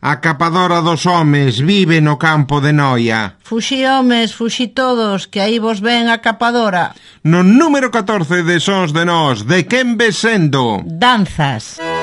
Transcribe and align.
A 0.00 0.20
capadora 0.20 0.82
dos 0.82 1.06
homes 1.06 1.58
vive 1.58 2.00
no 2.00 2.16
campo 2.16 2.60
de 2.60 2.72
Noia. 2.72 3.34
Fuxi 3.42 3.84
homes, 3.84 4.32
fuxi 4.32 4.68
todos, 4.68 5.26
que 5.26 5.40
aí 5.40 5.58
vos 5.58 5.80
ven 5.80 6.08
a 6.08 6.18
capadora. 6.18 6.94
No 7.24 7.42
número 7.42 7.90
14 7.90 8.42
de 8.44 8.60
Sons 8.60 8.92
de 8.92 9.04
Nós, 9.04 9.42
de 9.42 9.64
quen 9.64 9.96
vesendo? 9.96 10.84
Danzas. 10.84 11.80
Danzas. 11.80 11.95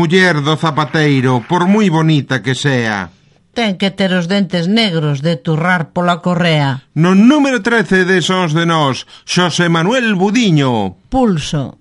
muller 0.00 0.40
do 0.40 0.56
zapateiro, 0.56 1.44
por 1.44 1.68
moi 1.68 1.92
bonita 1.92 2.40
que 2.40 2.56
sea. 2.56 3.12
Ten 3.52 3.76
que 3.76 3.92
ter 3.92 4.16
os 4.16 4.32
dentes 4.32 4.64
negros 4.64 5.20
de 5.20 5.36
turrar 5.36 5.92
pola 5.92 6.24
correa. 6.24 6.88
No 6.96 7.12
número 7.12 7.60
13 7.60 8.08
de 8.08 8.24
Sons 8.24 8.56
de 8.56 8.64
Nós, 8.64 9.04
Xosé 9.28 9.68
Manuel 9.68 10.16
Budiño. 10.16 10.96
Pulso. 11.12 11.79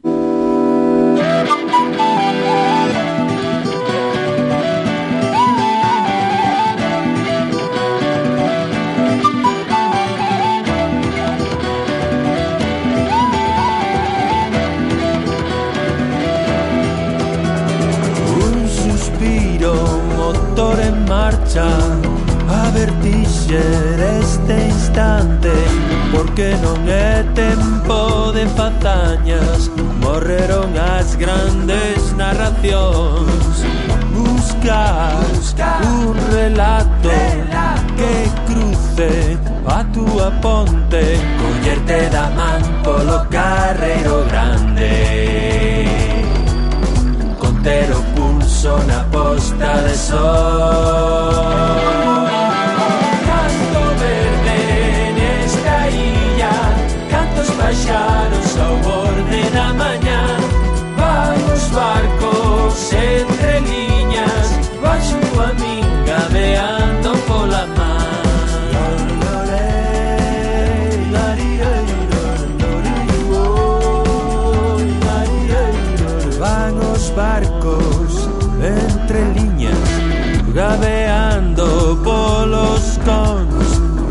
Vadeando 80.69 81.97
polos 82.03 82.99
cons 83.03 83.69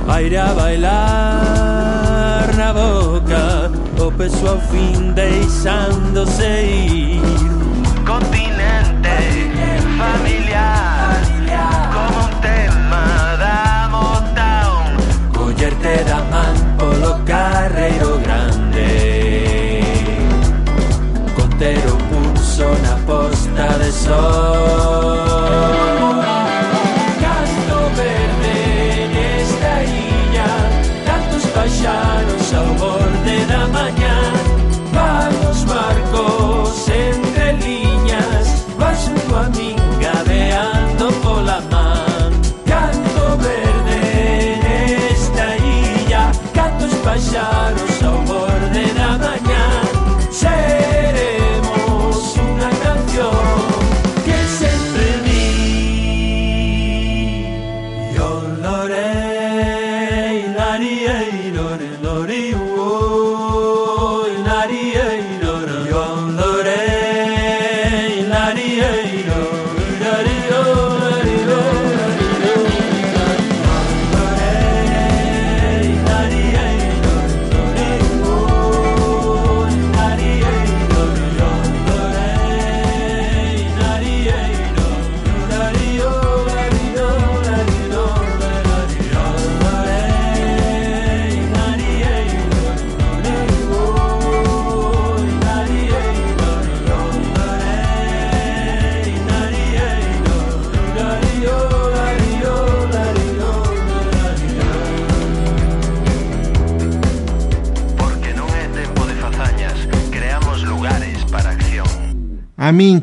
Aire 0.08 0.38
a 0.38 0.52
bailar 0.55 2.46
na 2.56 2.72
boca 2.72 3.70
O 4.05 4.10
peso 4.10 4.49
ao 4.49 4.58
fin 4.62 5.12
deixándose 5.12 6.43
ir. 6.43 7.78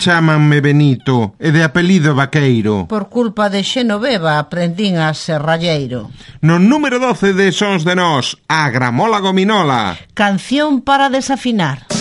chámanme 0.06 0.62
Benito 0.62 1.34
e 1.42 1.50
de 1.50 1.66
apelido 1.66 2.14
Vaqueiro. 2.14 2.86
Por 2.86 3.10
culpa 3.10 3.50
de 3.50 3.66
Xenoveva 3.66 4.38
aprendín 4.38 5.02
a 5.02 5.10
ser 5.18 5.42
ralleiro. 5.42 6.14
No 6.46 6.62
número 6.62 7.02
12 7.02 7.34
de 7.34 7.50
Sons 7.50 7.82
de 7.82 7.98
Nós, 7.98 8.38
a 8.46 8.70
Gramola 8.70 9.18
Gominola. 9.18 9.98
Canción 10.14 10.86
para 10.86 11.10
desafinar. 11.10 11.95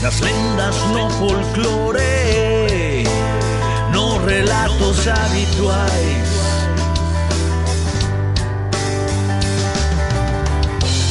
Las 0.00 0.20
lendas 0.20 0.76
no 0.92 1.10
folclore, 1.10 3.04
no 3.92 4.24
relatos 4.24 5.08
habituais. 5.08 6.28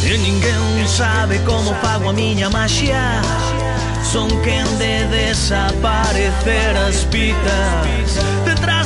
E 0.03 0.17
ninguém 0.17 0.87
sabe 0.87 1.39
como 1.39 1.73
pago 1.75 2.09
a 2.09 2.13
minha 2.13 2.49
magia. 2.49 3.21
Son 4.03 4.29
quem 4.41 4.63
de 4.77 5.05
desaparecer 5.07 6.77
as 6.87 7.03
pitas. 7.05 8.78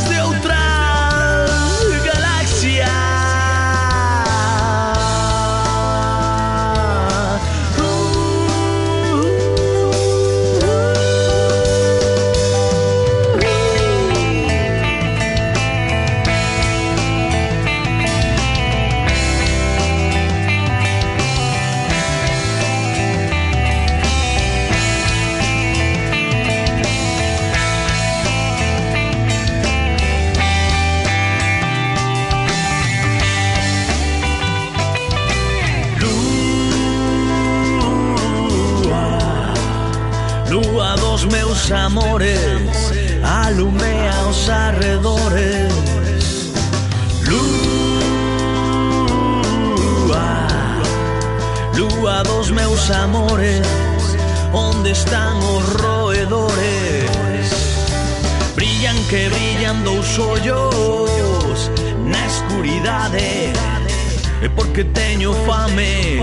que 64.74 64.84
teño 64.84 65.34
fame. 65.46 66.20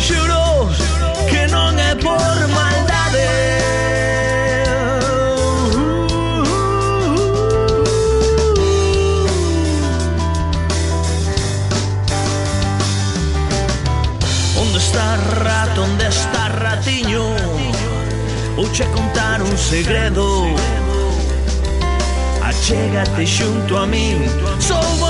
Xuro 0.00 0.70
que 1.28 1.46
non 1.52 1.76
é 1.78 1.92
por 2.00 2.36
maldade. 2.56 3.28
Onde 14.56 14.78
está 14.80 15.16
rato, 15.44 15.82
onde 15.84 16.08
está 16.08 16.48
ratiño? 16.48 17.24
Vou 18.56 18.66
contar 18.96 19.42
un 19.42 19.56
segredo. 19.58 20.48
Achégate 22.40 23.26
xunto 23.26 23.76
a 23.76 23.84
min. 23.84 24.24
Sou 24.58 25.05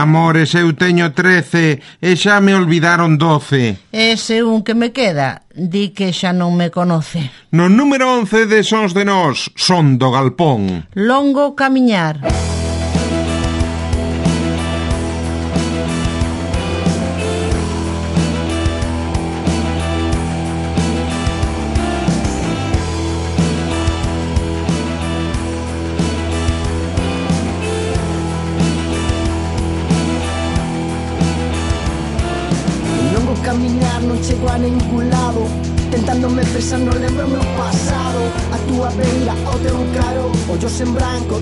Amores, 0.00 0.54
eu 0.56 0.72
teño 0.72 1.12
trece 1.12 1.84
e 2.00 2.16
xa 2.16 2.40
me 2.40 2.56
olvidaron 2.56 3.20
doce. 3.20 3.76
Ese 3.92 4.40
un 4.40 4.64
que 4.64 4.72
me 4.72 4.96
queda, 4.96 5.44
di 5.52 5.92
que 5.92 6.08
xa 6.16 6.32
non 6.32 6.56
me 6.56 6.72
conoce. 6.72 7.28
No 7.52 7.68
número 7.68 8.08
once 8.08 8.48
de 8.48 8.64
Sons 8.64 8.96
de 8.96 9.04
Nós, 9.04 9.52
son 9.60 10.00
do 10.00 10.08
Galpón. 10.08 10.88
Longo 10.96 11.52
camiñar. 11.52 12.24
Longo 12.24 12.32
camiñar. 12.32 12.59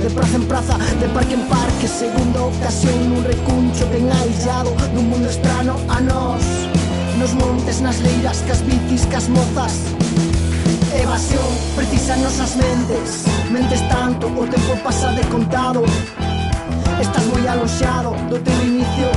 de 0.08 0.14
praza 0.14 0.36
en 0.36 0.44
praza, 0.44 0.78
de 1.00 1.08
parque 1.08 1.34
en 1.34 1.42
parque, 1.48 1.86
segunda 1.86 2.42
ocasión 2.42 3.12
un 3.12 3.24
recuncho 3.24 3.84
ten 3.92 4.08
aillado 4.10 4.72
dun 4.94 5.10
mundo 5.10 5.28
estrano 5.28 5.76
a 5.88 6.00
nós 6.00 6.44
Nos 7.18 7.34
montes, 7.34 7.80
nas 7.80 7.98
leiras, 8.00 8.38
cas 8.46 8.62
bicis, 8.62 9.04
cas 9.10 9.28
mozas. 9.28 9.74
Evasión 10.94 11.50
precisa 11.74 12.16
nosas 12.16 12.56
mentes 12.56 13.26
Mentes 13.50 13.82
tanto, 13.88 14.28
o 14.28 14.46
tempo 14.46 14.76
pasa 14.84 15.12
de 15.12 15.22
contado. 15.28 15.82
Estás 17.00 17.24
moi 17.26 17.46
aloxado 17.46 18.14
do 18.30 18.38
teu 18.38 18.58
inicio 18.64 19.10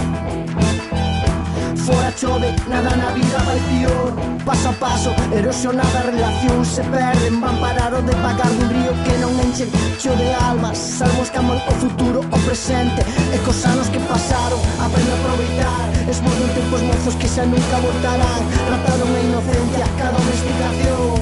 fora 1.91 2.12
chove, 2.15 2.55
nada 2.67 2.95
na 2.95 3.10
vida 3.12 3.38
vai 3.39 3.60
pior. 3.69 4.13
Paso 4.45 4.69
a 4.69 4.74
paso, 4.74 5.12
erosionada 5.31 6.01
relación 6.01 6.65
se 6.65 6.81
perden 6.83 7.39
Van 7.41 7.57
parar 7.57 7.93
o 7.93 8.01
de 8.01 8.15
pagar 8.25 8.50
dun 8.57 8.69
río 8.74 8.93
que 9.05 9.13
non 9.21 9.38
enche 9.45 9.69
Cheo 10.01 10.15
de 10.17 10.33
almas, 10.33 10.77
salmos 10.77 11.29
amor 11.38 11.62
o 11.62 11.74
futuro, 11.77 12.19
o 12.25 12.38
presente 12.48 13.05
E 13.36 13.38
cos 13.45 13.62
anos 13.69 13.88
que 13.93 14.00
pasaron, 14.10 14.57
aprende 14.81 15.12
a 15.13 15.17
aproveitar. 15.21 15.86
Esmordo 16.10 16.45
tempos 16.57 16.81
mozos 16.81 17.15
que 17.21 17.27
xa 17.29 17.45
nunca 17.45 17.77
voltarán. 17.86 18.41
Rataron 18.71 19.12
a 19.13 19.21
inocencia, 19.29 19.86
cada 20.00 20.17
investigación 20.17 21.21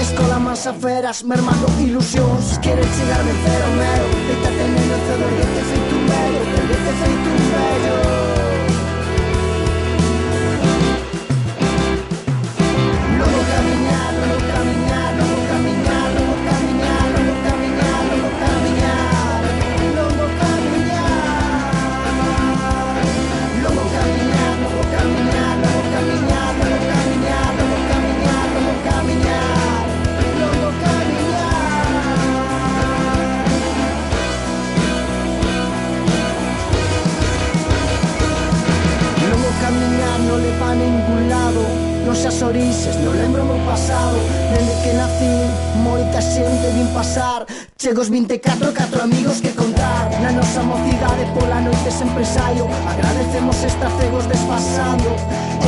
Escola 0.00 0.38
mansa 0.38 0.72
feras, 0.72 1.22
mermando 1.22 1.66
ilusións. 1.76 2.56
Quere 2.64 2.84
chegar 2.96 3.20
vencer 3.28 3.60
o 3.60 3.70
mero 3.76 4.06
Deitarte 4.24 4.64
neno 4.72 4.96
cedo, 5.04 5.26
te 5.52 5.62
feito 5.68 5.94
un 5.98 6.04
velo 6.08 6.40
Te 6.86 6.92
feito 7.02 7.28
un 7.28 7.44
velo 7.52 8.17
nos 42.08 42.24
as 42.24 42.40
orixes 42.40 42.96
Non 43.04 43.12
lembro 43.12 43.42
o 43.42 43.48
meu 43.52 43.60
pasado. 43.68 44.16
Dende 44.48 44.72
que 44.80 44.92
nací 44.96 45.28
Moita 45.84 46.20
xente 46.24 46.68
vin 46.72 46.88
pasar. 46.96 47.44
Os 48.00 48.08
24, 48.08 48.72
4 48.72 49.02
amigos 49.02 49.40
que 49.40 49.52
contar. 49.52 50.08
Na 50.22 50.32
nosa 50.32 50.62
mocidade 50.62 51.24
pola 51.36 51.60
noite 51.60 51.90
sempre 51.92 52.24
saio. 52.24 52.64
Agradecemos 52.88 53.56
esta 53.62 53.88
cegos 54.00 54.24
desfasando. 54.26 55.10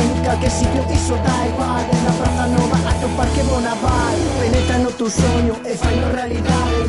En 0.01 0.09
calque 0.25 0.49
sitio 0.49 0.81
iso 0.89 1.15
da 1.25 1.37
igual. 1.51 1.85
En 1.93 2.01
la 2.07 2.13
praza 2.19 2.45
nova 2.49 2.77
atopar 2.89 3.17
parque 3.17 3.43
bonaval. 3.45 4.17
Penetra 4.41 4.77
no 4.79 4.89
tu 4.97 5.07
soño 5.09 5.55
e 5.61 5.73
fai 5.77 5.95
no 6.01 6.09
realidade. 6.17 6.81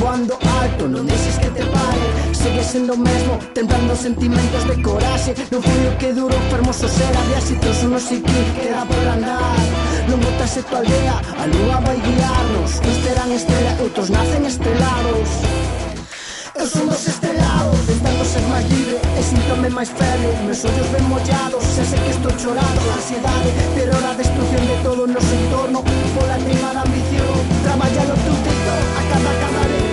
Voando 0.00 0.34
alto 0.60 0.84
non 0.90 1.06
deixes 1.06 1.38
que 1.38 1.50
te 1.54 1.64
pare. 1.74 2.35
sigue 2.46 2.64
siendo 2.64 2.96
mismo, 2.96 3.38
temblando 3.54 3.96
sentimientos 3.96 4.66
de 4.68 4.82
coraje. 4.82 5.34
No 5.50 5.60
fui 5.60 5.84
lo 5.84 5.98
que 5.98 6.12
duro, 6.12 6.36
hermoso 6.52 6.88
será, 6.88 7.22
de 7.28 7.36
así 7.36 7.54
todos 7.56 7.82
unos 7.82 8.12
y 8.12 8.20
queda 8.20 8.84
por 8.84 9.08
andar. 9.08 9.56
No 10.08 10.16
botas 10.16 10.58
tu 10.68 10.76
aldea, 10.76 11.20
alúa 11.42 11.80
va 11.80 11.90
a 11.90 12.00
guiarnos. 12.06 12.70
Uns 12.86 12.98
terán 13.04 13.32
estela, 13.32 13.72
outros 13.82 14.10
nacen 14.10 14.44
estelados. 14.46 15.28
Eu 16.58 16.66
son 16.66 16.88
dos 16.88 17.06
estelados, 17.06 17.78
tentando 17.86 18.24
ser 18.24 18.40
máis 18.48 18.64
libre 18.72 18.96
E 19.18 19.22
sintome 19.22 19.68
máis 19.68 19.90
feble, 19.90 20.32
meus 20.46 20.64
ollos 20.64 20.88
ben 20.88 21.04
mollados 21.04 21.64
E 21.76 21.84
sei 21.84 22.00
que 22.00 22.12
estou 22.16 22.32
chorado, 22.40 22.80
ansiedade 22.96 23.50
Terror 23.74 24.02
a 24.02 24.14
destrucción 24.16 24.64
de 24.64 24.76
todo 24.82 25.04
o 25.04 25.06
noso 25.06 25.34
entorno 25.36 25.84
Pola 26.16 26.38
tema 26.48 26.80
ambición, 26.80 27.36
traballalo 27.62 28.14
tu 28.24 28.32
tito 28.40 28.74
A 28.96 29.02
cada 29.04 29.32
cadaré 29.36 29.85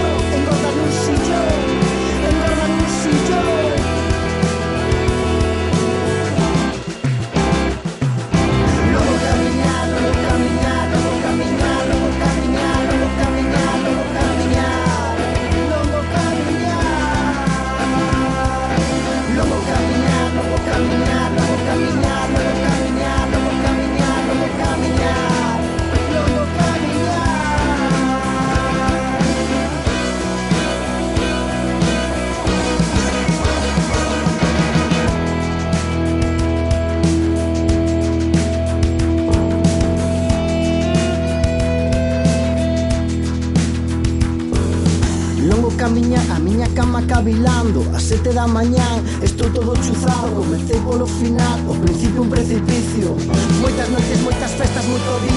da 48.44 48.48
mañán 48.48 49.00
estou 49.22 49.50
todo 49.52 49.74
chuzado 49.78 50.36
Comecei 50.36 50.80
polo 50.82 51.08
final, 51.08 51.60
o 51.70 51.74
principio 51.76 52.24
un 52.24 52.30
precipicio. 52.30 53.16
Moitas 53.62 53.90
noites, 53.90 54.20
moitas 54.22 54.52
festas, 54.52 54.84
moito 54.86 55.20
vicio 55.22 55.33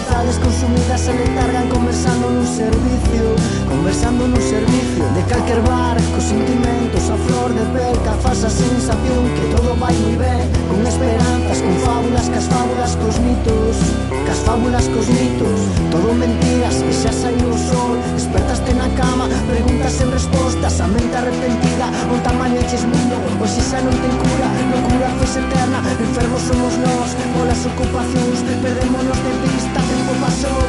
amizades 0.00 0.38
consumidas 0.38 1.00
se 1.00 1.12
letargan 1.12 1.68
conversando 1.68 2.30
nun 2.30 2.46
servicio 2.46 3.36
Conversando 3.68 4.24
nun 4.28 4.40
servicio 4.40 5.04
de 5.12 5.22
calquer 5.28 5.60
bar 5.68 5.96
Cos 6.16 6.24
sentimentos 6.24 7.04
a 7.12 7.16
flor 7.28 7.52
de 7.52 7.64
pel 7.74 7.96
Ca 8.04 8.14
falsa 8.24 8.48
sensación 8.48 9.20
que 9.36 9.44
todo 9.52 9.76
vai 9.76 9.92
moi 10.00 10.16
ben 10.16 10.44
Con 10.72 10.80
esperanzas, 10.86 11.60
con 11.60 11.76
fábulas, 11.84 12.26
cas 12.32 12.46
fábulas 12.48 12.92
cos 12.96 13.16
mitos 13.20 13.76
Cas 14.24 14.40
fábulas 14.46 14.86
cos 14.88 15.08
mitos 15.12 15.58
Todo 15.92 16.08
mentiras 16.16 16.80
que 16.80 16.92
xa 16.96 17.12
saiu 17.12 17.50
o 17.52 17.58
sol 17.58 17.96
Despertaste 18.16 18.72
na 18.80 18.88
cama, 18.96 19.28
preguntas 19.52 19.92
sen 19.92 20.08
respostas 20.08 20.80
A 20.80 20.86
mente 20.88 21.12
arrepentida, 21.12 21.86
o 22.08 22.16
tamaño 22.24 22.56
eches 22.64 22.88
mundo 22.88 23.16
Oxe 23.42 23.60
xa 23.60 23.84
non 23.84 23.92
ten 24.00 24.14
cura, 24.16 24.48
locura 24.72 25.08
fes 25.20 25.36
eterna 25.36 25.78
Enfermos 26.00 26.42
somos 26.48 26.74
nós, 26.80 27.10
polas 27.36 27.60
ocupacións 27.68 28.38
Perdémonos 28.64 29.18
de 29.24 29.32
vista 29.44 29.89
pasou 30.20 30.60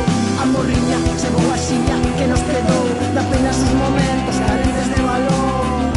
A 0.42 0.46
morriña, 0.46 0.98
se 1.22 1.28
a 1.28 1.58
xiña 1.58 1.96
que 2.18 2.26
nos 2.28 2.42
quedou 2.50 2.86
Da 3.14 3.24
pena 3.30 3.52
sus 3.54 3.74
momentos 3.84 4.36
carentes 4.48 4.88
de 4.96 5.02
valor. 5.04 5.91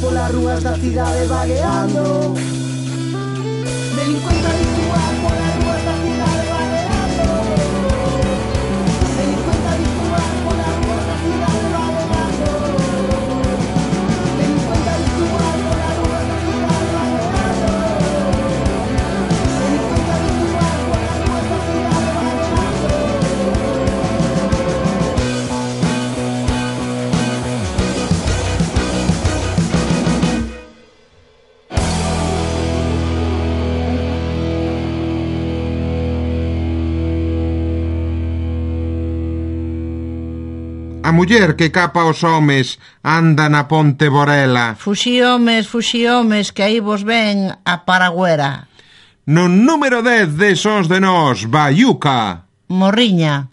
por 0.00 0.12
las 0.12 0.32
ruas 0.32 0.62
de 0.62 0.70
la 0.70 0.76
ciudad 0.76 1.28
vagueando. 1.28 2.19
muller 41.30 41.54
que 41.54 41.70
capa 41.70 42.04
os 42.04 42.24
homes 42.24 42.78
anda 43.04 43.48
na 43.48 43.68
ponte 43.70 44.10
Borela. 44.10 44.74
Fuxi 44.74 45.22
homes, 45.22 45.66
fuxi 45.70 46.06
homes, 46.08 46.50
que 46.50 46.62
aí 46.62 46.80
vos 46.80 47.02
ven 47.02 47.54
a 47.64 47.86
Paragüera. 47.86 48.66
No 49.26 49.46
número 49.46 50.02
10 50.02 50.34
de 50.34 50.56
Sons 50.56 50.88
de 50.88 50.98
Nós, 50.98 51.44
Bayuca. 51.44 52.46
Morriña. 52.68 53.48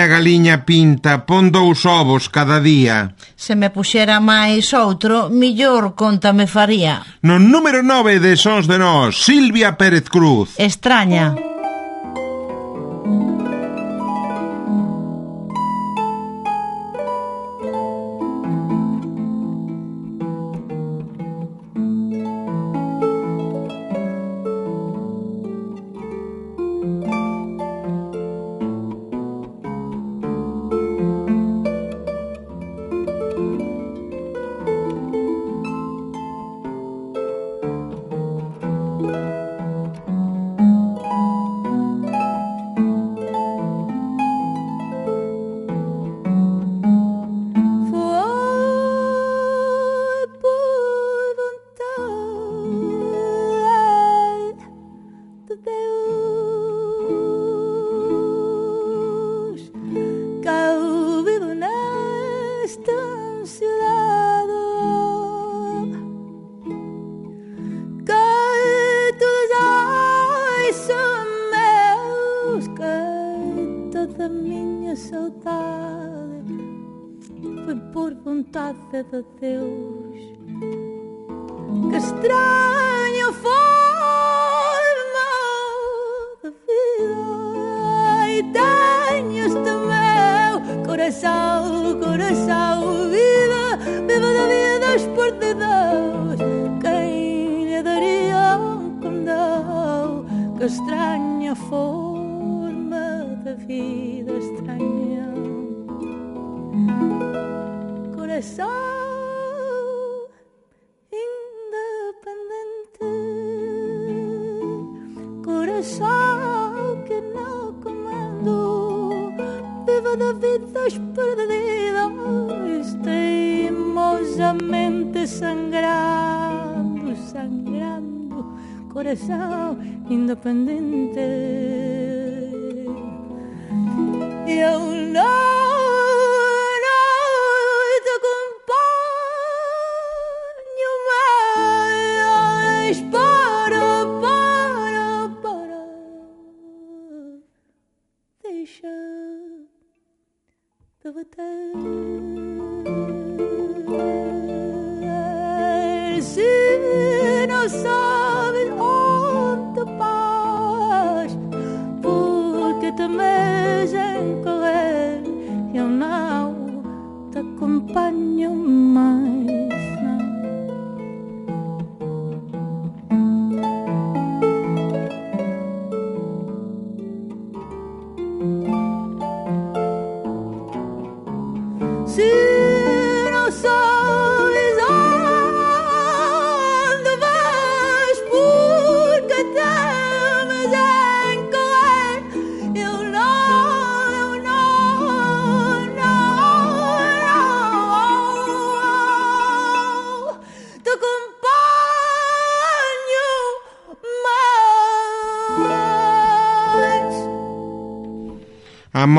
miña 0.00 0.16
galiña 0.16 0.64
pinta 0.64 1.26
pon 1.28 1.52
dous 1.52 1.84
ovos 1.84 2.32
cada 2.32 2.58
día. 2.58 3.12
Se 3.36 3.52
me 3.52 3.68
puxera 3.68 4.16
máis 4.16 4.72
outro, 4.72 5.28
millor 5.28 5.92
conta 5.92 6.32
me 6.32 6.48
faría. 6.48 7.04
No 7.20 7.36
número 7.36 7.84
9 7.84 8.16
de 8.16 8.32
Sons 8.40 8.64
de 8.64 8.80
Nós, 8.80 9.20
Silvia 9.20 9.76
Pérez 9.76 10.08
Cruz. 10.08 10.56
Extraña. 10.56 11.49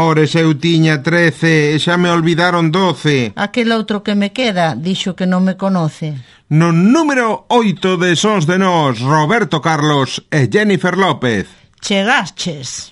amores 0.02 0.34
eu 0.34 0.58
tiña 0.58 1.04
trece 1.04 1.76
e 1.76 1.80
xa 1.80 1.94
me 1.96 2.10
olvidaron 2.10 2.74
doce. 2.74 3.38
Aquel 3.38 3.70
outro 3.70 4.02
que 4.02 4.18
me 4.18 4.34
queda 4.34 4.74
dixo 4.74 5.14
que 5.14 5.30
non 5.30 5.46
me 5.46 5.54
conoce. 5.54 6.18
No 6.50 6.74
número 6.74 7.46
oito 7.54 8.02
de 8.02 8.18
Sons 8.18 8.50
de 8.50 8.58
Nós, 8.58 8.98
Roberto 8.98 9.62
Carlos 9.62 10.26
e 10.34 10.50
Jennifer 10.50 10.98
López. 10.98 11.46
Chegaches. 11.86 12.90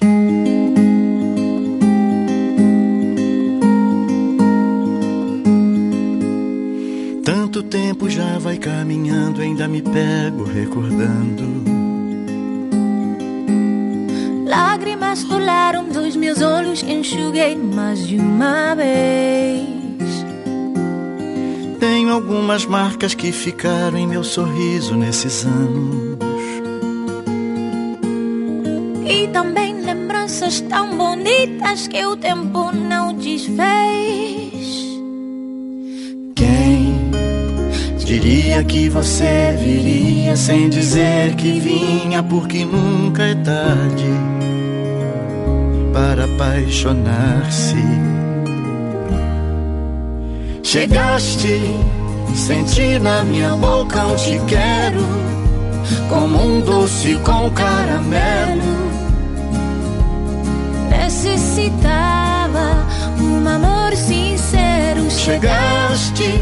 Tanto 7.25 7.65
tempo 7.65 8.05
já 8.05 8.37
vai 8.37 8.61
caminhando, 8.61 9.41
ainda 9.41 9.65
me 9.67 9.81
pego 9.81 10.45
recordando 10.45 11.78
Lágrimas 14.49 15.23
rolaram 15.25 15.87
dos 15.89 16.15
meus 16.15 16.41
olhos 16.41 16.81
enxuguei 16.81 17.55
mais 17.55 18.07
de 18.07 18.17
uma 18.17 18.73
vez. 18.73 19.69
Tenho 21.79 22.11
algumas 22.11 22.65
marcas 22.65 23.13
que 23.13 23.31
ficaram 23.31 23.95
em 23.95 24.07
meu 24.07 24.23
sorriso 24.23 24.95
nesses 24.95 25.45
anos. 25.45 26.17
E 29.07 29.27
também 29.27 29.81
lembranças 29.81 30.61
tão 30.61 30.97
bonitas 30.97 31.87
que 31.87 32.03
o 32.03 32.17
tempo 32.17 32.71
não 32.71 33.13
desfez. 33.13 33.69
Quem 36.35 37.11
diria 38.03 38.63
que 38.63 38.89
você 38.89 39.55
viria 39.59 40.35
sem 40.35 40.71
dizer 40.71 41.35
que 41.35 41.59
vinha, 41.59 42.23
porque 42.23 42.65
nunca 42.65 43.21
é 43.21 43.35
tarde 43.35 44.38
para 45.99 46.23
apaixonar-se. 46.23 47.75
Chegaste, 50.63 51.59
senti 52.33 52.97
na 52.99 53.21
minha 53.25 53.49
boca 53.57 54.07
um 54.07 54.15
te 54.15 54.39
quero, 54.47 55.05
como 56.07 56.41
um 56.41 56.61
doce 56.61 57.15
com 57.15 57.49
caramelo. 57.49 58.79
Necessitava 60.89 62.87
um 63.19 63.45
amor 63.45 63.93
sincero. 63.97 65.11
Chegaste 65.11 66.41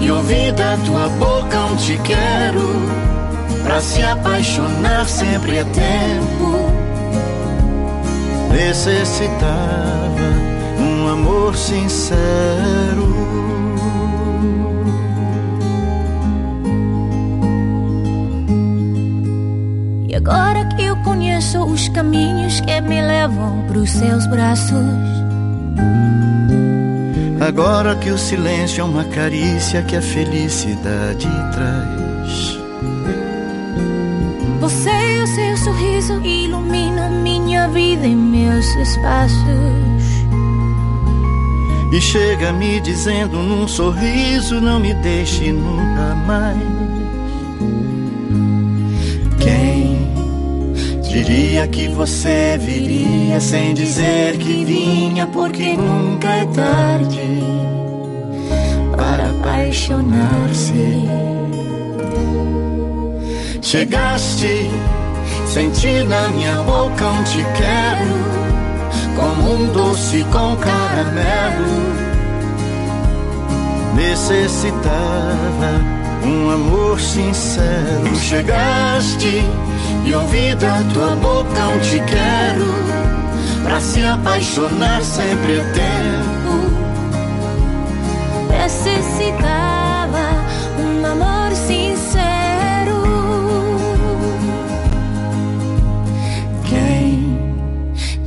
e 0.00 0.10
ouvi 0.10 0.50
da 0.52 0.78
tua 0.86 1.10
boca 1.18 1.58
um 1.66 1.76
te 1.76 1.98
quero, 2.04 2.70
pra 3.64 3.82
se 3.82 4.02
apaixonar 4.02 5.06
sempre 5.06 5.58
é 5.58 5.64
tempo. 5.64 6.63
Necessitava 8.54 10.30
um 10.78 11.08
amor 11.08 11.56
sincero. 11.56 13.12
E 20.08 20.14
agora 20.14 20.64
que 20.66 20.84
eu 20.84 20.96
conheço 20.98 21.64
os 21.64 21.88
caminhos 21.88 22.60
que 22.60 22.80
me 22.80 23.02
levam 23.02 23.64
pros 23.66 23.90
seus 23.90 24.24
braços. 24.28 25.24
Agora 27.40 27.96
que 27.96 28.10
o 28.10 28.16
silêncio 28.16 28.82
é 28.82 28.84
uma 28.84 29.04
carícia 29.04 29.82
que 29.82 29.96
a 29.96 30.00
felicidade 30.00 31.28
traz. 31.52 32.58
Você 34.60 34.90
e 34.90 35.22
o 35.22 35.26
seu 35.26 35.56
sorriso 35.56 36.24
iluminam 36.24 37.13
minha 37.64 37.68
vida 37.68 38.06
e 38.06 38.14
meus 38.14 38.66
espaços. 38.76 39.44
E 41.92 42.00
chega 42.00 42.52
me 42.52 42.80
dizendo 42.80 43.36
num 43.38 43.68
sorriso: 43.68 44.60
Não 44.60 44.80
me 44.80 44.92
deixe 44.94 45.52
nunca 45.52 46.14
mais. 46.26 46.58
Quem 49.38 50.12
diria 51.02 51.68
que 51.68 51.88
você 51.88 52.58
viria 52.60 53.40
sem 53.40 53.74
dizer 53.74 54.36
que 54.38 54.64
vinha, 54.64 55.26
porque 55.26 55.76
nunca 55.76 56.28
é 56.28 56.46
tarde 56.46 57.40
para 58.96 59.30
apaixonar-se. 59.30 61.04
Chegaste, 63.62 64.70
senti 65.54 66.02
na 66.02 66.26
minha 66.30 66.56
boca 66.64 67.06
um 67.06 67.22
te 67.22 67.38
quero 67.56 68.34
como 69.14 69.54
um 69.54 69.72
doce 69.72 70.24
com 70.32 70.56
caramelo. 70.56 71.94
Necessitava 73.94 75.80
um 76.24 76.50
amor 76.50 76.98
sincero. 76.98 78.16
Chegaste 78.16 79.44
e 80.04 80.12
ouvi 80.12 80.56
da 80.56 80.82
tua 80.92 81.14
boca 81.14 81.68
um 81.68 81.78
te 81.78 82.00
quero. 82.00 82.74
Pra 83.62 83.80
se 83.80 84.04
apaixonar 84.04 85.02
sempre 85.02 85.60
é. 85.60 86.23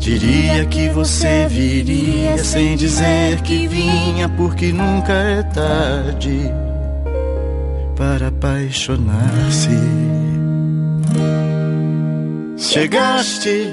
Diria 0.08 0.64
que 0.66 0.88
você 0.90 1.48
viria 1.50 2.38
sem 2.38 2.78
dizer 2.78 3.42
que 3.42 3.68
vinha, 3.68 4.30
porque 4.30 4.72
nunca 4.72 5.12
é 5.12 5.44
tarde 5.44 6.50
para 7.94 8.30
apaixonar-se. 8.30 9.68
Chegaste, 12.58 13.70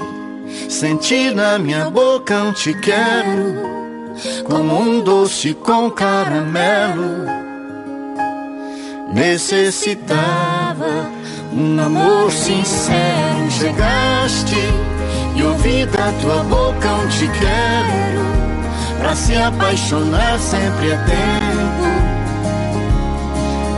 senti 0.67 1.31
na 1.31 1.57
minha 1.57 1.89
boca 1.89 2.35
um 2.43 2.51
te 2.51 2.73
quero, 2.81 3.55
como 4.43 4.77
um 4.77 5.01
doce 5.01 5.53
com 5.53 5.89
caramelo. 5.89 7.27
Necessitava 9.13 11.09
um 11.53 11.79
amor 11.79 12.29
sincero. 12.29 13.49
Chegaste 13.51 14.94
e 15.35 15.43
ouvi 15.43 15.85
da 15.85 16.11
tua 16.21 16.43
boca 16.43 16.87
um 16.93 17.07
te 17.09 17.27
quero, 17.27 18.99
pra 18.99 19.15
se 19.15 19.35
apaixonar 19.35 20.39
sempre 20.39 20.91
é 20.91 20.97
tempo. 20.97 22.15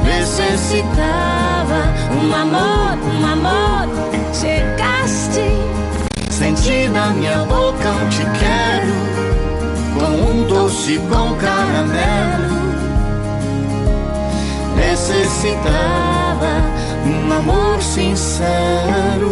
Necessitava 0.06 1.94
Um 2.12 2.34
amor, 2.34 2.98
um 3.04 3.26
amor, 3.26 3.88
chegaste. 4.34 5.78
Senti 6.38 6.88
na 6.90 7.08
minha 7.10 7.40
boca 7.46 7.90
um 7.90 8.10
te 8.10 8.24
quero 8.38 8.94
Com 9.98 10.30
um 10.30 10.44
doce 10.44 11.00
com 11.10 11.36
caramelo 11.38 12.58
Necessitava 14.76 16.62
um 17.06 17.34
amor 17.34 17.82
sincero 17.82 19.32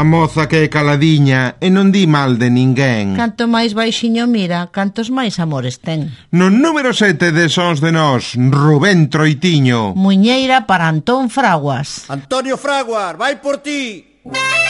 A 0.00 0.04
moza 0.04 0.48
que 0.48 0.64
é 0.64 0.68
caladiña 0.72 1.60
e 1.60 1.68
non 1.68 1.92
di 1.92 2.08
mal 2.08 2.40
de 2.40 2.48
ninguén. 2.48 3.20
Canto 3.20 3.44
máis 3.44 3.76
baixiño 3.76 4.24
mira, 4.24 4.72
cantos 4.72 5.12
máis 5.12 5.36
amores 5.36 5.76
ten. 5.84 6.08
No 6.32 6.48
número 6.48 6.96
7 6.96 7.36
de 7.36 7.52
Sons 7.52 7.84
de 7.84 7.92
Nós, 7.92 8.32
Rubén 8.32 9.12
Troitiño. 9.12 9.92
Muñeira 9.92 10.64
para 10.64 10.88
Antón 10.88 11.28
Fraguas. 11.28 12.08
Antonio 12.08 12.56
Fraguas, 12.56 13.12
vai 13.20 13.44
por 13.44 13.60
ti. 13.60 14.16
Música 14.24 14.69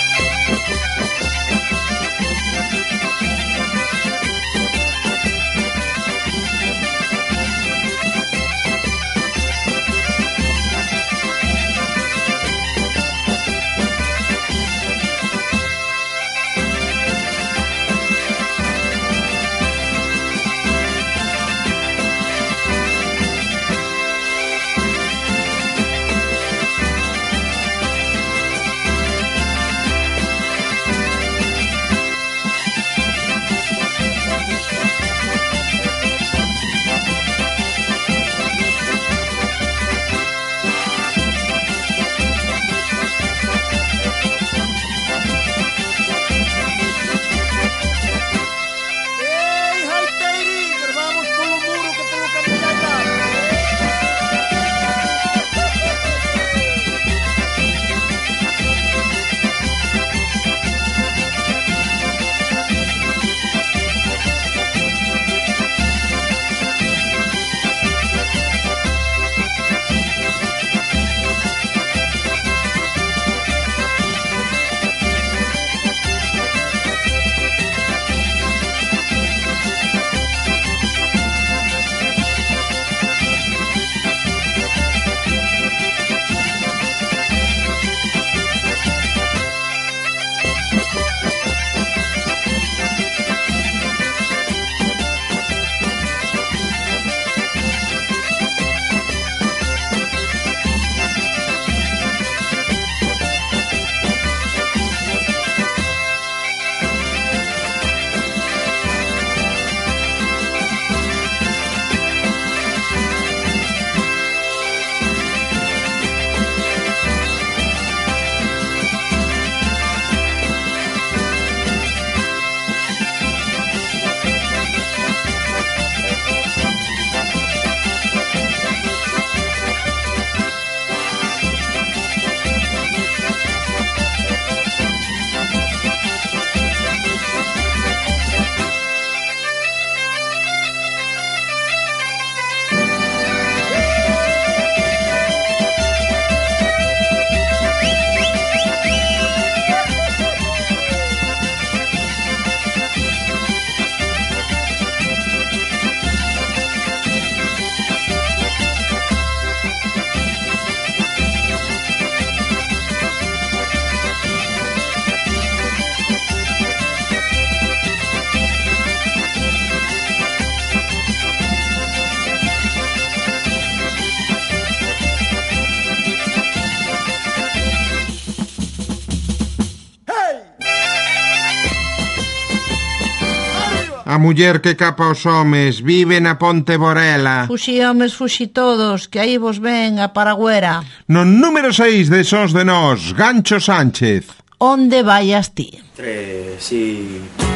muller 184.21 184.61
que 184.61 184.77
capa 184.77 185.11
os 185.11 185.25
homes 185.25 185.81
vive 185.81 186.21
na 186.21 186.37
Ponte 186.37 186.77
Borela. 186.77 187.49
Fuxi 187.49 187.81
homes, 187.81 188.15
fuxi 188.15 188.47
todos, 188.53 189.09
que 189.09 189.19
aí 189.19 189.41
vos 189.41 189.59
ven 189.59 189.99
a 189.99 190.13
Paragüera. 190.13 190.85
No 191.09 191.25
número 191.25 191.73
6 191.73 192.13
de 192.13 192.23
Sons 192.23 192.53
de 192.53 192.63
Nós, 192.63 193.13
Gancho 193.13 193.59
Sánchez. 193.59 194.29
Onde 194.61 195.03
vayas 195.03 195.57
ti? 195.57 195.73
Tres, 195.97 196.71
y... 196.71 197.50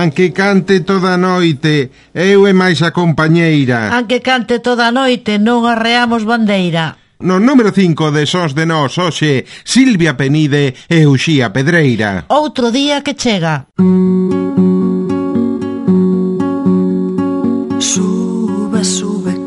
Anque 0.00 0.32
cante 0.32 0.80
toda 0.80 1.18
noite, 1.18 1.90
eu 2.14 2.48
e 2.48 2.52
máis 2.56 2.80
a 2.80 2.88
compañeira. 2.88 3.92
Anque 3.92 4.24
cante 4.24 4.64
toda 4.64 4.88
noite, 4.88 5.36
non 5.36 5.68
arreamos 5.68 6.24
bandeira. 6.24 6.96
No 7.20 7.36
número 7.36 7.68
5 7.68 8.08
de 8.08 8.24
Sós 8.24 8.56
de 8.56 8.64
Nós, 8.64 8.96
hoxe, 8.96 9.44
Silvia 9.60 10.16
Penide 10.16 10.72
e 10.88 11.04
Uxía 11.04 11.52
Pedreira. 11.52 12.24
Outro 12.32 12.72
día 12.72 13.04
que 13.04 13.12
chega. 13.12 13.68
Suba, 17.76 18.80
sube, 18.80 19.39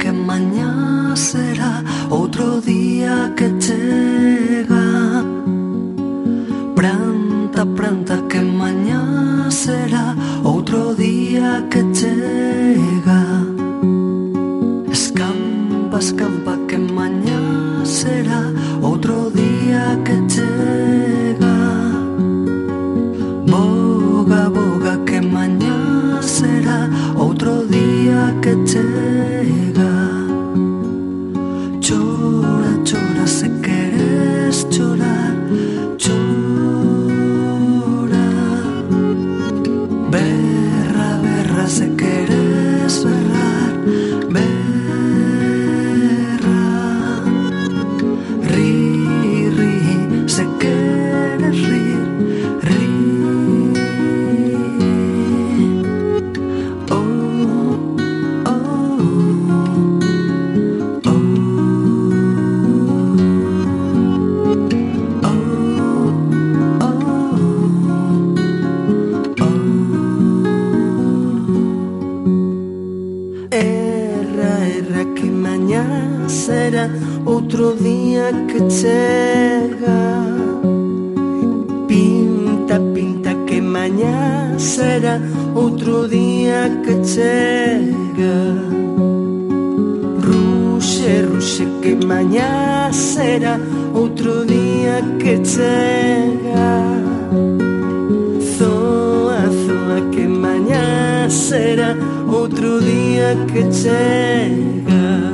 será 101.29 101.95
otro 102.27 102.79
día 102.79 103.35
que 103.47 103.63
llega. 103.63 105.31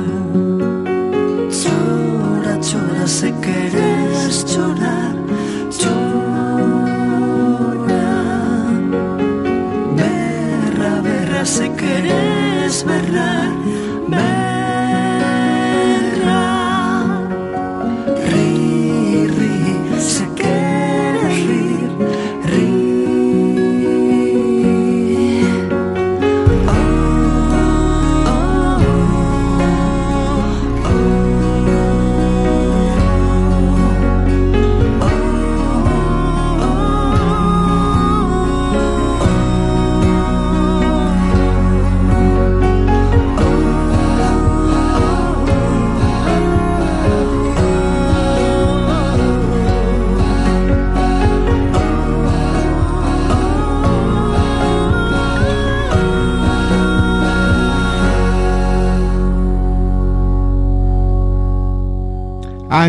Chora, 1.50 2.60
chora 2.60 3.06
si 3.06 3.32
quieres 3.32 4.44
llorar, 4.46 5.14
llora. 5.78 6.10
Berra, 9.96 11.00
berra 11.02 11.44
si 11.44 11.68
quieres 11.70 12.84
berrar. 12.84 13.59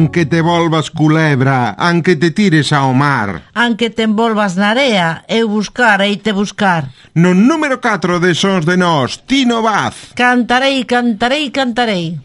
Anque 0.01 0.25
te 0.25 0.41
volvas 0.41 0.89
culebra, 0.89 1.75
anque 1.77 2.15
te 2.15 2.31
tires 2.31 2.73
ao 2.73 2.91
mar. 2.91 3.43
Anque 3.53 3.91
te 3.91 4.01
envolvas 4.01 4.57
na 4.57 4.73
area, 4.73 5.23
eu 5.29 5.47
buscar 5.47 6.01
e 6.01 6.17
te 6.17 6.33
buscar. 6.33 6.89
No 7.13 7.35
número 7.35 7.77
4 7.77 8.19
de 8.19 8.33
Sons 8.33 8.65
de 8.65 8.77
Nós, 8.77 9.21
Tino 9.29 9.61
Vaz. 9.61 10.09
Cantarei, 10.15 10.85
cantarei, 10.85 11.51
cantarei. 11.51 12.17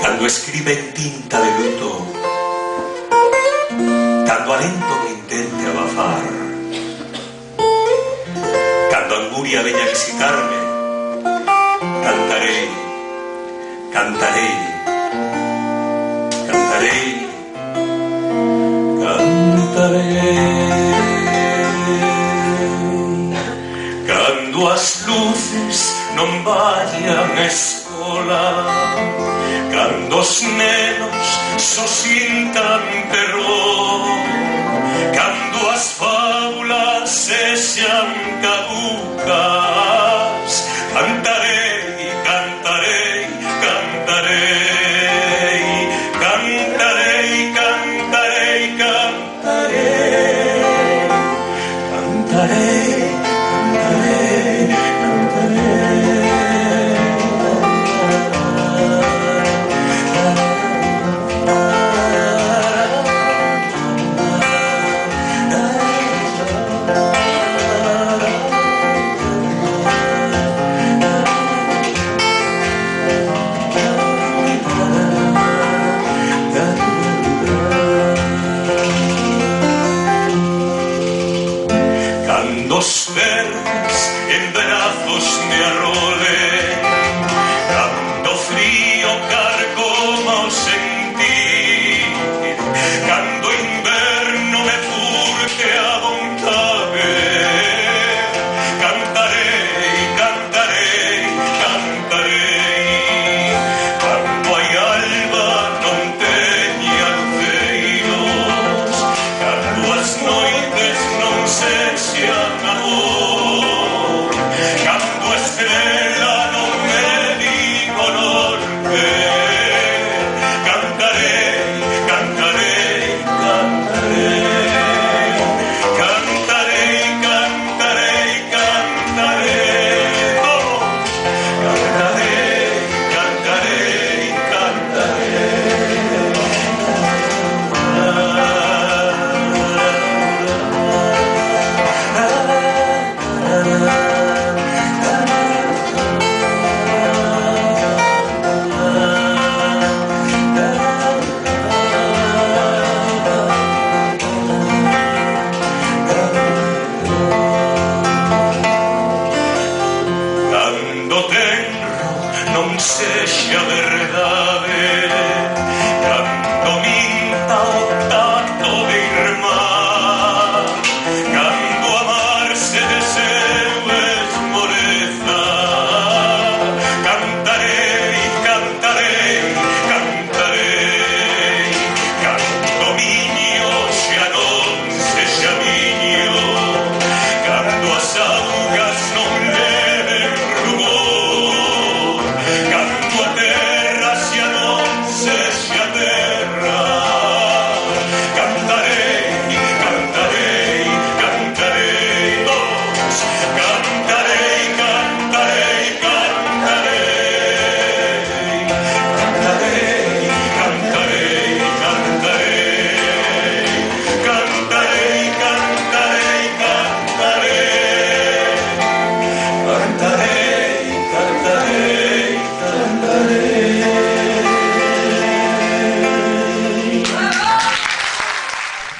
Cando 0.00 0.24
escriben 0.24 0.80
tinta 0.96 1.36
de 1.36 1.50
luto, 1.60 1.92
cando 4.24 4.48
alento 4.48 4.94
me 5.04 5.10
intente 5.12 5.62
abafar, 5.68 6.24
cando 8.90 9.12
anguria 9.14 9.60
veña 9.60 9.84
a 9.84 9.92
visitarme, 9.92 10.58
cantarei, 12.00 12.64
cantarei, 13.92 14.63
Yes. 27.44 27.73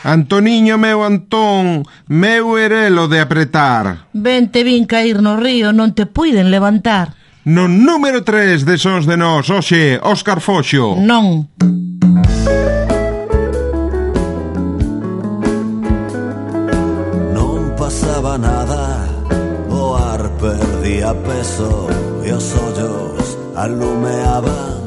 Antoniño 0.05 0.77
meu 0.77 1.01
Antón, 1.01 1.89
meu 2.13 2.61
erelo 2.61 3.09
de 3.09 3.25
apretar. 3.25 4.13
Ben 4.13 4.53
te 4.53 4.61
vin 4.61 4.85
cair 4.85 5.25
no 5.25 5.41
río, 5.41 5.73
non 5.73 5.97
te 5.97 6.05
puiden 6.05 6.53
levantar. 6.53 7.17
No 7.49 7.73
número 7.73 8.21
3 8.21 8.69
de 8.69 8.77
Sons 8.77 9.09
de 9.09 9.17
Nós, 9.17 9.49
hoxe, 9.49 9.97
Óscar 10.05 10.45
Foxo. 10.45 11.01
Non. 11.01 11.49
Non 17.33 17.73
pasaba 17.73 18.37
nada, 18.37 19.09
o 19.73 19.97
ar 19.97 20.29
perdía 20.37 21.17
peso 21.17 21.89
e 22.21 22.29
os 22.29 22.53
ollos 22.61 23.41
alumeaban 23.57 24.85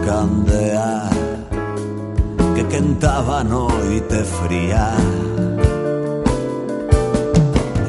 candea 0.00 1.08
que 2.54 2.64
quentaba 2.64 3.40
a 3.40 3.44
noite 3.44 4.24
fría. 4.24 4.94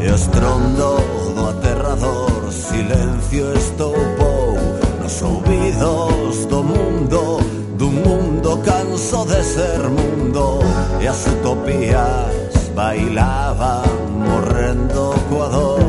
E 0.02 0.08
o 0.10 0.16
estrondo 0.16 0.98
do 1.36 1.50
aterrador 1.50 2.52
silencio 2.52 3.54
estoupou 3.54 4.56
Nos 5.02 5.22
ouvidos 5.22 6.46
do 6.48 6.64
mundo 6.64 7.40
dun 7.78 7.96
mundo 8.06 8.58
canso 8.64 9.26
de 9.26 9.44
ser 9.44 9.82
mundo. 9.90 10.60
E 11.02 11.08
as 11.08 11.28
utopías 11.28 12.72
bailaban 12.76 13.86
morrendo 14.28 15.14
coa 15.30 15.50
dor 15.50 15.86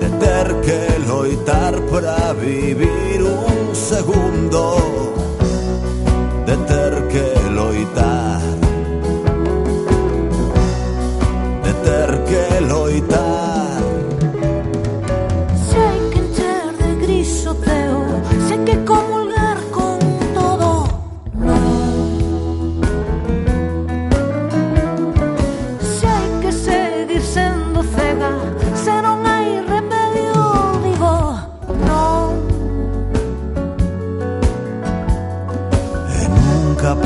De 0.00 0.08
ter 0.24 0.48
que 0.64 0.80
loitar 1.08 1.74
para 1.90 2.32
vivir. 2.34 3.09
segundo 4.10 4.76
deterkeloita 6.44 8.40
deterkeloita 11.62 13.29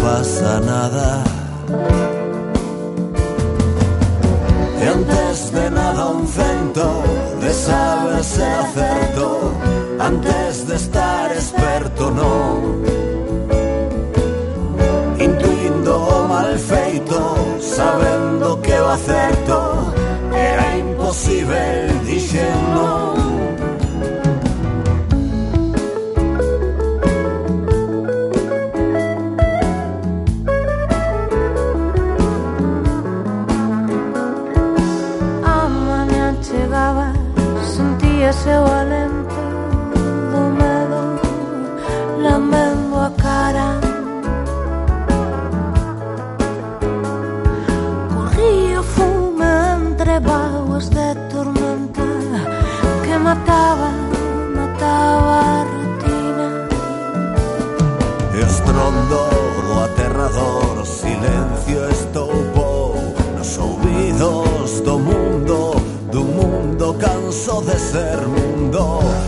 pasa 0.05 0.61
nada. 0.61 1.24
E 4.82 4.84
antes 4.96 5.50
de 5.50 5.70
nada 5.70 6.02
un 6.11 6.26
cento 6.26 6.86
de 7.40 7.50
saberse 7.50 8.44
acerto, 8.64 9.28
antes 9.98 10.66
de 10.68 10.74
estar 10.74 11.32
experto 11.32 12.11
non. 12.11 12.84
Intuindo 15.26 15.92
o 15.96 16.28
mal 16.28 16.52
feito, 16.59 17.18
sabendo 17.76 18.61
que 18.61 18.76
o 18.78 18.88
acerto 18.98 19.59
era 20.52 20.66
imposible, 20.84 21.93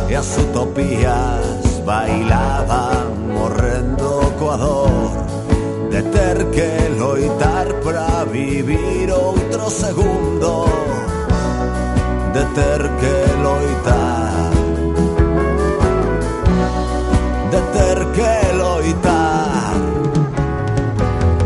mundo 0.07 0.11
e 0.11 0.15
as 0.15 0.39
utopías 0.39 1.83
bailaban 1.85 3.33
morrendo 3.35 4.33
coa 4.39 4.57
dor 4.57 5.27
de 5.91 6.03
ter 6.03 6.39
que 6.51 6.89
loitar 6.99 7.67
para 7.85 8.25
vivir 8.25 9.11
outro 9.13 9.71
segundo 9.71 10.67
de 12.33 12.45
ter 12.55 12.83
que 13.01 13.17
loitar. 13.43 14.51
De 17.51 17.61
ter 17.77 17.99
que 18.17 18.53
loitar. 18.53 19.73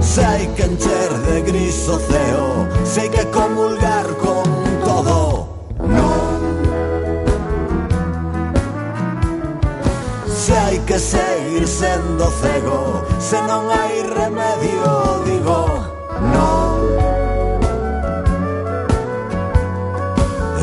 Se 0.00 0.20
hai 0.24 0.46
que 0.56 0.64
encher 0.64 1.12
de 1.26 1.42
gris 1.42 1.88
o 1.88 1.98
ceo 2.00 2.66
Se 2.84 3.00
hai 3.00 3.08
que 3.08 3.24
comulgar 3.26 3.99
sendo 11.80 12.30
cego 12.42 13.02
Se 13.18 13.40
non 13.48 13.64
hai 13.72 13.94
remedio 14.20 14.88
digo 15.24 15.60
non 16.34 16.76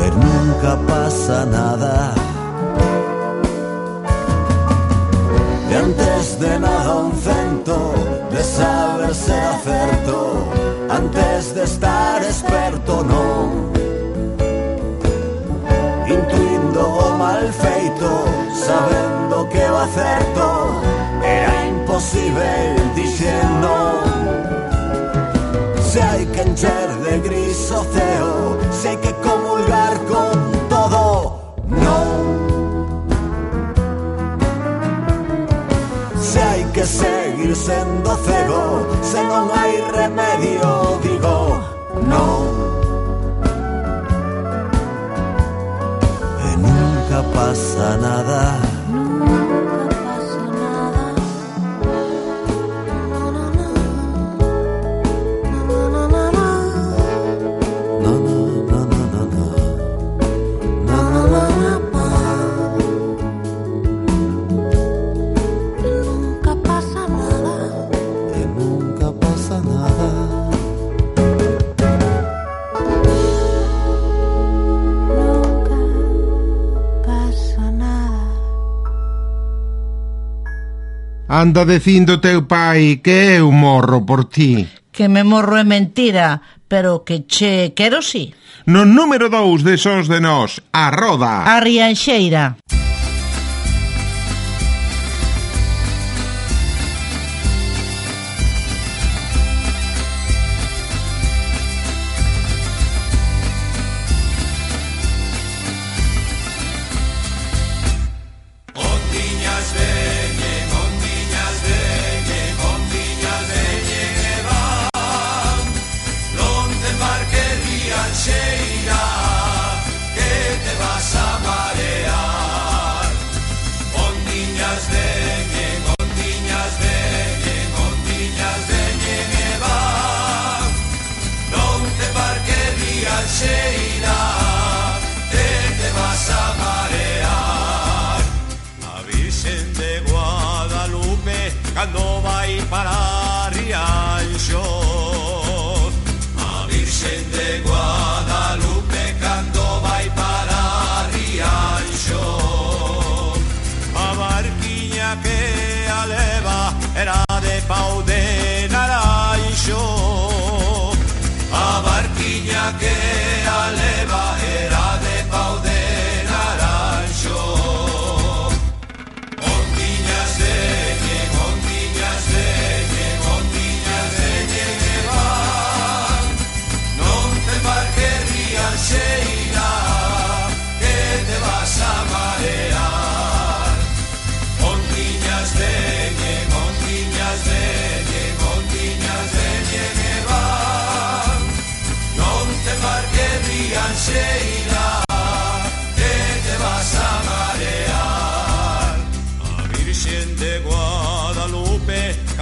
E 0.04 0.06
nunca 0.24 0.72
pasa 0.86 1.44
nada. 1.44 2.14
E 5.70 5.74
antes 5.74 6.38
de 6.38 6.52
nada 6.58 6.92
un 7.06 7.12
cento 7.26 7.76
De 8.30 8.42
saberse 8.42 9.34
acerto 9.54 10.18
Antes 10.88 11.52
de 11.54 11.62
estar 11.64 12.22
experto 12.22 13.02
non 13.02 13.46
Intuindo 16.16 16.82
o 17.04 17.06
mal 17.18 17.44
feito 17.52 18.08
Sabendo 18.54 19.36
que 19.52 19.64
va 19.68 19.86
certo 19.92 20.48
era 21.28 21.66
imposible 21.66 22.48
diciendo 22.94 23.68
si 25.90 25.98
hay 25.98 26.26
que 26.26 26.42
encher 26.42 26.88
de 27.04 27.20
gris 27.20 27.70
o 27.70 27.82
ceo, 27.84 28.58
si 28.70 28.88
hay 28.88 28.96
que 28.98 29.12
comulgar 29.28 29.94
con 30.04 30.68
todo, 30.68 31.40
no. 31.66 31.98
Si 36.20 36.38
hay 36.38 36.64
que 36.74 36.84
seguir 36.84 37.56
siendo 37.56 38.16
cego, 38.16 38.86
si 39.02 39.16
no, 39.24 39.50
hay 39.54 39.80
remedio, 39.92 41.00
digo, 41.02 41.58
no. 42.06 42.68
nunca 46.58 47.22
pasa 47.34 47.96
nada. 47.96 48.67
Anda 81.38 81.64
dicindo 81.64 82.18
teu 82.18 82.50
pai 82.50 82.98
que 82.98 83.38
eu 83.38 83.52
morro 83.52 84.02
por 84.02 84.24
ti. 84.24 84.66
Que 84.90 85.06
me 85.06 85.22
morro 85.22 85.54
é 85.54 85.62
mentira, 85.62 86.42
pero 86.66 87.04
que 87.06 87.30
che 87.30 87.74
quero 87.78 88.02
si. 88.02 88.34
Sí. 88.34 88.34
No 88.66 88.84
número 88.84 89.30
2 89.30 89.62
de 89.62 89.78
Sons 89.78 90.08
de 90.08 90.18
Nós, 90.18 90.60
a 90.72 90.90
Roda. 90.90 91.46
A 91.46 91.60
Rianxeira. 91.60 92.58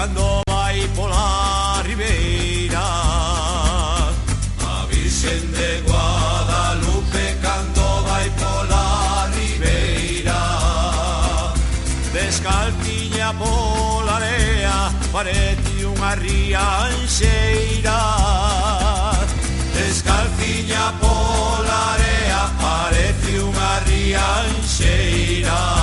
cando 0.07 0.41
vai 0.49 0.89
pola 0.95 1.83
ribeira 1.85 2.79
A 4.63 4.87
Virxen 4.89 5.51
de 5.51 5.83
Guadalupe 5.87 7.37
cando 7.43 8.03
vai 8.05 8.31
pola 8.39 9.29
ribeira 9.35 10.41
Descalciña 12.13 13.35
pola 13.35 14.17
area 14.17 14.93
parece 15.13 15.85
unha 15.85 16.15
rianxeira 16.15 18.01
Descalciña 19.75 20.93
pola 21.01 21.79
area 21.95 22.43
parece 22.63 23.39
unha 23.43 23.81
rianxeira 23.87 25.76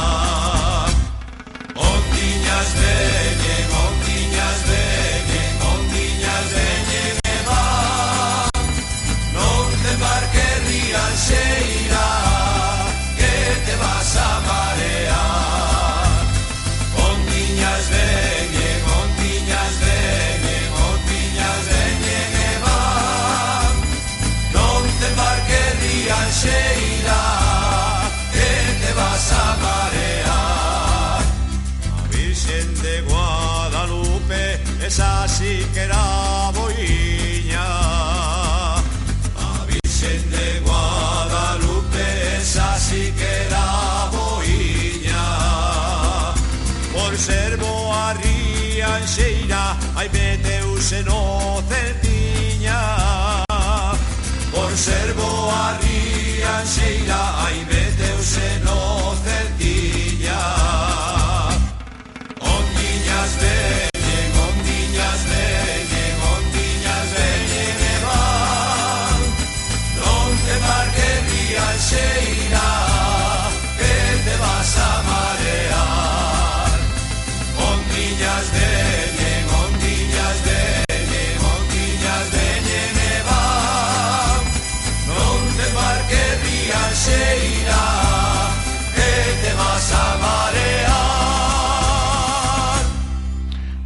Laranjeira, 56.64 57.16
ai 57.44 57.66
meu 57.66 57.92
Deus, 57.92 58.38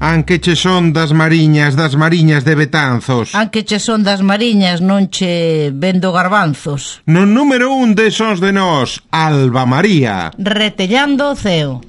Anque 0.08 0.40
che 0.40 0.56
son 0.56 0.94
das 0.94 1.12
mariñas, 1.12 1.76
das 1.76 1.98
mariñas 1.98 2.46
de 2.46 2.56
Betanzos. 2.56 3.36
Anque 3.36 3.66
che 3.66 3.78
son 3.78 4.04
das 4.08 4.22
mariñas, 4.22 4.80
non 4.80 5.10
che 5.12 5.70
vendo 5.76 6.16
garbanzos. 6.16 7.04
No 7.12 7.26
número 7.28 7.76
un 7.76 7.92
de 7.94 8.08
Sons 8.10 8.40
de 8.40 8.54
Nós, 8.56 9.04
Alba 9.12 9.66
María. 9.66 10.32
Retellando 10.40 11.32
o 11.32 11.36
ceo. 11.36 11.82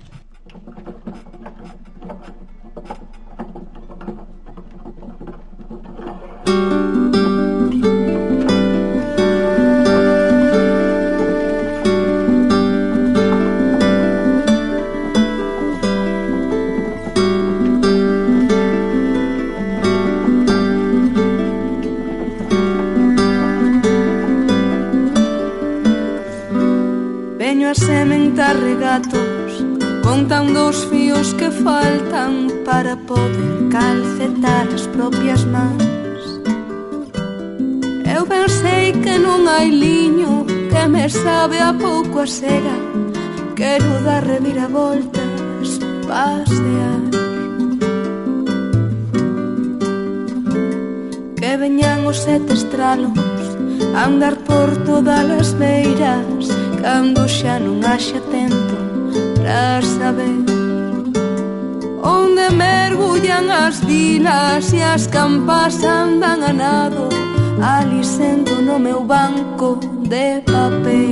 thank 6.44 6.72
you 6.72 6.87
a 27.68 27.74
sementar 27.74 28.56
regatos 28.56 29.62
Contando 30.02 30.70
os 30.70 30.84
fíos 30.84 31.34
que 31.34 31.50
faltan 31.50 32.48
para 32.64 32.96
poder 32.96 33.68
calcetar 33.70 34.66
as 34.72 34.86
propias 34.86 35.44
mans. 35.44 36.24
Eu 38.08 38.24
pensei 38.24 38.92
que 38.92 39.18
non 39.20 39.44
hai 39.44 39.68
liño 39.68 40.48
que 40.48 40.82
me 40.88 41.12
sabe 41.12 41.60
a 41.60 41.76
pouco 41.76 42.24
a 42.24 42.26
cera 42.26 42.76
Quero 43.52 44.00
dar 44.00 44.24
reviravoltas, 44.24 45.68
pasear 46.08 47.04
Que 51.36 51.52
veñan 51.60 52.08
os 52.08 52.16
sete 52.24 52.56
estralos 52.56 53.12
andar 53.92 54.36
por 54.48 54.72
todas 54.88 55.28
as 55.36 55.52
beiras 55.52 56.67
Cando 56.82 57.26
xa 57.26 57.58
non 57.58 57.82
haxa 57.82 58.20
tempo 58.30 58.76
pra 59.34 59.82
saber 59.82 60.46
Onde 62.02 62.46
mergullan 62.54 63.50
as 63.50 63.80
dinas 63.82 64.72
E 64.72 64.80
as 64.82 65.06
campas 65.08 65.82
andan 65.82 66.40
a 66.46 66.52
nado 66.52 67.08
Ali 67.60 68.04
sento 68.04 68.62
no 68.62 68.78
meu 68.78 69.02
banco 69.02 69.80
de 70.06 70.40
papel. 70.46 71.10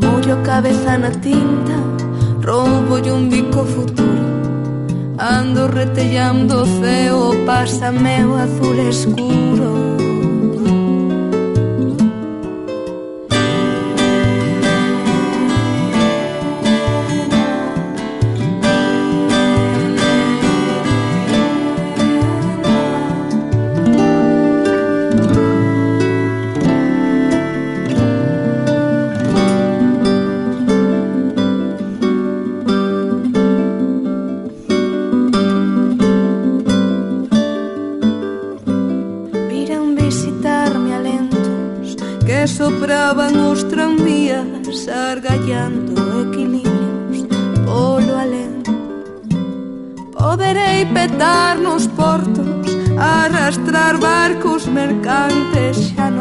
Mollo 0.00 0.36
cabeza 0.42 0.96
na 0.96 1.10
tinta 1.10 1.76
roubo 2.40 2.96
un 3.12 3.28
bico 3.28 3.62
futuro 3.64 4.24
Ando 5.18 5.66
retellando 5.66 6.62
o 6.62 6.66
ceo 6.80 7.44
Pásame 7.44 8.24
o 8.24 8.36
azul 8.36 8.78
escuro 8.88 9.85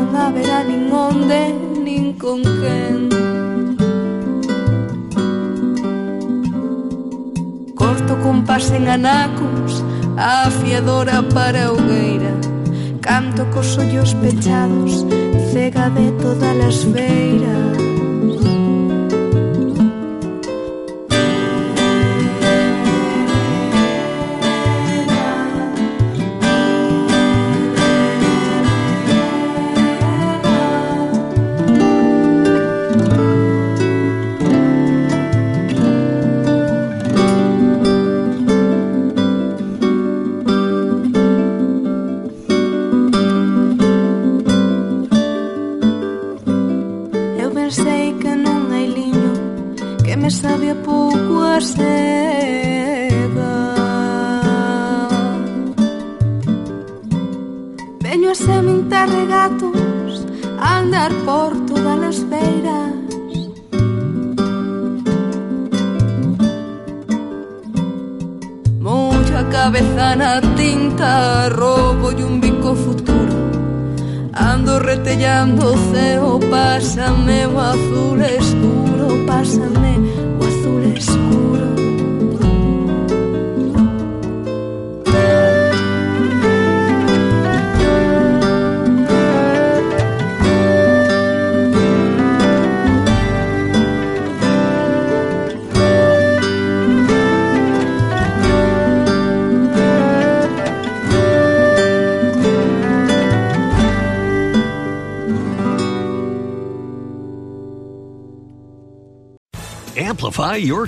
non 0.06 0.16
haberá 0.16 0.62
nin 0.62 0.93
onde 0.93 1.41
nin 1.82 2.14
con 2.22 2.41
Corto 7.74 8.14
compás 8.22 8.70
en 8.72 8.88
anacos 8.88 9.84
afiadora 10.18 11.26
para 11.34 11.72
hogueira. 11.72 12.34
Canto 13.01 13.45
cos 13.53 13.78
ollos 13.78 14.14
pechados 14.16 15.06
Cega 15.51 15.89
de 15.89 16.12
todas 16.22 16.58
as 16.70 16.78
feiras 16.93 17.85